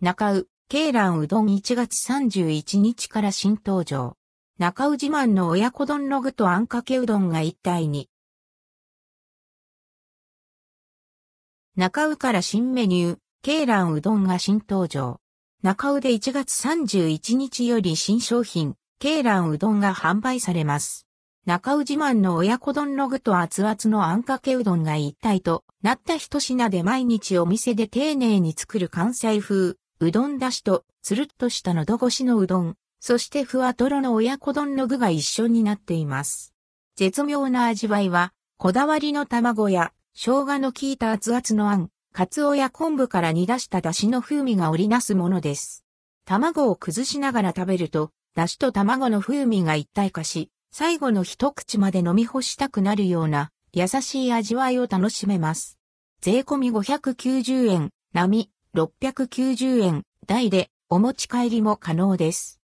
[0.00, 4.16] 中尾、ケイランうどん1月31日から新登場。
[4.56, 8.08] 中尾自慢の親子丼の具とあんかけうどんが一体に。
[11.74, 15.18] 中尾から新メニュー、ケイランうどんが新登場。
[15.62, 21.08] 中尾で1月31日より新商品、ケイランうどんが販売されます。
[21.44, 36.54] 中尾自慢の親子丼の具と熱々のあんかけうどんが一体となった一品で毎日お店で丁寧に作る関西風、うどんだしとつるっとした喉越しのうどん、そしてふわとろの親子丼の具が一緒になっています。
[36.94, 45.84] 絶妙な味わいは、こだわりの卵や生姜の効いた熱々のあん、カツオや昆布から煮出した出汁の風味が織りなすものです。
[46.24, 55.76] 卵を崩しながら食べると、出汁と卵の風味が一体化し、最後の一口まで飲み干したくなるような優しい味わいを楽しめます。
[56.20, 62.57] 税込み590円、並690円、台でお持ち帰りも可能です。